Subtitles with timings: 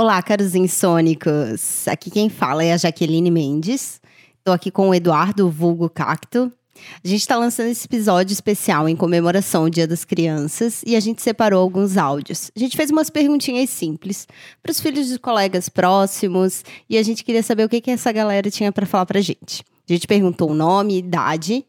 [0.00, 1.88] Olá, caros insônicos.
[1.88, 4.00] Aqui quem fala é a Jaqueline Mendes.
[4.38, 6.52] Estou aqui com o Eduardo Vulgo Cacto.
[7.02, 11.00] A gente está lançando esse episódio especial em comemoração ao Dia das Crianças e a
[11.00, 12.48] gente separou alguns áudios.
[12.54, 14.28] A gente fez umas perguntinhas simples
[14.62, 18.12] para os filhos de colegas próximos e a gente queria saber o que, que essa
[18.12, 19.64] galera tinha para falar para a gente.
[19.90, 21.66] A gente perguntou o nome, idade,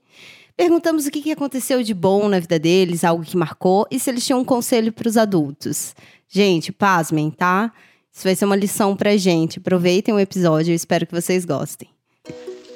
[0.56, 4.08] perguntamos o que, que aconteceu de bom na vida deles, algo que marcou e se
[4.08, 5.96] eles tinham um conselho para os adultos.
[6.28, 7.74] Gente, pasmem, tá?
[8.20, 9.60] Isso vai ser uma lição pra gente.
[9.60, 11.88] Aproveitem o episódio, eu espero que vocês gostem.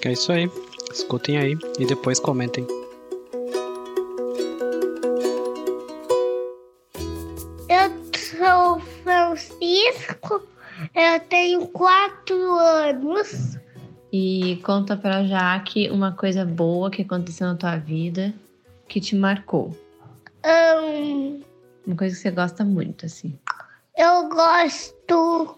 [0.06, 0.50] É isso aí.
[0.90, 2.66] Escutem aí e depois comentem.
[7.68, 10.48] Eu sou Francisco,
[10.96, 13.58] eu tenho quatro anos.
[14.14, 18.34] E conta pra Jaque uma coisa boa que aconteceu na tua vida
[18.88, 19.78] que te marcou.
[20.46, 21.42] Um,
[21.86, 23.38] Uma coisa que você gosta muito, assim.
[23.96, 25.58] Eu gosto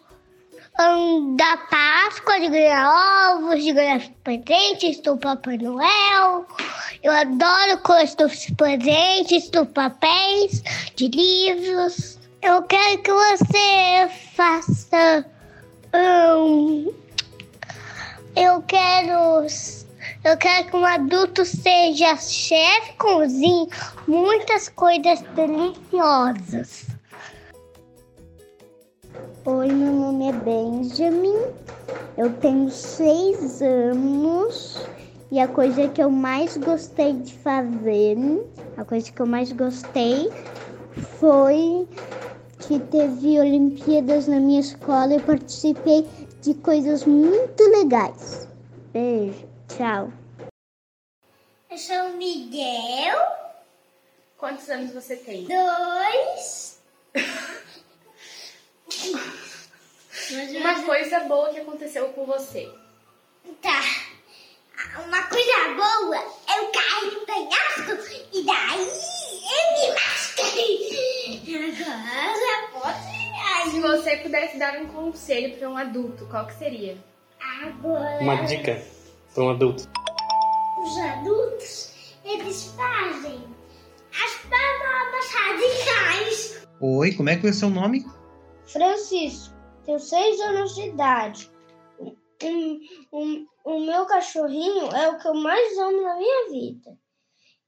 [0.80, 6.46] um, da Páscoa, de ganhar ovos, de ganhar presentes do Papai Noel.
[7.02, 10.62] Eu adoro coisas dos presentes, dos papéis,
[10.96, 12.20] de livros.
[12.42, 15.26] Eu quero que você faça.
[15.94, 16.94] um,
[18.36, 19.48] eu quero.
[20.24, 23.70] Eu quero que um adulto seja chefe, cozinhe
[24.08, 26.95] muitas coisas deliciosas.
[29.48, 31.38] Oi, meu nome é Benjamin.
[32.18, 34.78] Eu tenho seis anos.
[35.32, 38.18] E a coisa que eu mais gostei de fazer,
[38.76, 40.32] a coisa que eu mais gostei
[41.20, 41.88] foi
[42.62, 46.08] que teve Olimpíadas na minha escola e participei
[46.42, 48.48] de coisas muito legais.
[48.92, 50.12] Beijo, tchau.
[51.70, 53.20] Eu sou o Miguel,
[54.38, 55.46] Quantos anos você tem?
[55.46, 56.80] dois.
[60.60, 61.62] Uma coisa boa que
[61.96, 62.70] aconteceu com você.
[63.62, 63.82] Tá.
[65.06, 68.88] Uma coisa boa, eu caí no penhasco e daí
[69.56, 70.86] eu me machuquei.
[71.86, 76.98] Agora pode Se você pudesse dar um conselho para um adulto, qual que seria?
[77.64, 78.82] Agora Uma dica
[79.34, 79.90] para um adulto.
[80.82, 83.42] os adultos, eles fazem
[84.12, 86.68] as palavras radicais.
[86.82, 88.06] Oi, como é que é o seu nome?
[88.66, 89.54] Francisco,
[89.86, 91.55] tenho seis anos de idade.
[92.44, 92.80] Um,
[93.14, 96.98] um, o meu cachorrinho é o que eu mais amo na minha vida.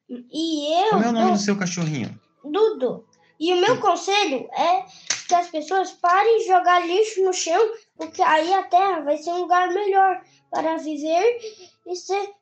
[0.09, 0.89] E eu.
[0.89, 2.19] Como é o nome eu- do seu cachorrinho?
[2.43, 3.05] Dudu.
[3.39, 4.85] E o meu conselho é
[5.27, 7.59] que as pessoas parem de jogar lixo no chão,
[7.95, 11.39] porque aí a terra vai ser um lugar melhor para viver
[11.85, 12.33] e ser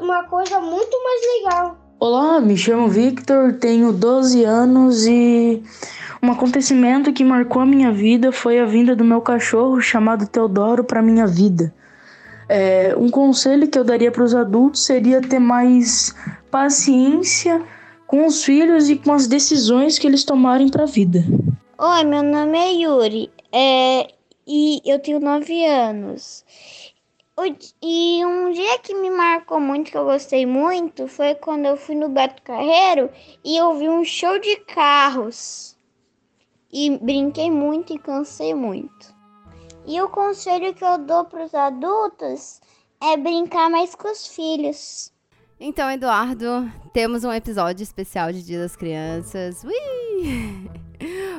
[0.00, 1.85] uma coisa muito mais legal.
[1.98, 5.62] Olá, me chamo Victor, tenho 12 anos e
[6.22, 10.84] um acontecimento que marcou a minha vida foi a vinda do meu cachorro chamado Teodoro
[10.84, 11.72] para minha vida.
[12.50, 16.14] É, um conselho que eu daria para os adultos seria ter mais
[16.50, 17.62] paciência
[18.06, 21.24] com os filhos e com as decisões que eles tomarem para a vida.
[21.78, 24.08] Oi, meu nome é Yuri é,
[24.46, 26.44] e eu tenho nove anos.
[27.82, 31.94] E um dia que me marcou muito, que eu gostei muito, foi quando eu fui
[31.94, 33.10] no Beto Carreiro
[33.44, 35.76] e eu vi um show de carros.
[36.72, 39.14] E brinquei muito e cansei muito.
[39.86, 42.60] E o conselho que eu dou para os adultos
[43.02, 45.12] é brincar mais com os filhos.
[45.60, 49.62] Então, Eduardo, temos um episódio especial de Dia das Crianças.
[49.62, 50.70] Ui!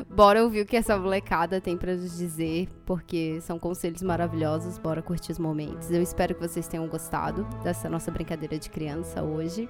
[0.09, 4.77] Bora ouvir o que essa molecada tem pra nos dizer, porque são conselhos maravilhosos.
[4.77, 5.91] Bora curtir os momentos.
[5.91, 9.69] Eu espero que vocês tenham gostado dessa nossa brincadeira de criança hoje.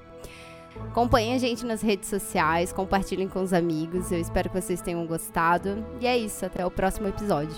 [0.90, 4.12] Acompanhem a gente nas redes sociais, compartilhem com os amigos.
[4.12, 5.86] Eu espero que vocês tenham gostado.
[6.00, 7.58] E é isso, até o próximo episódio.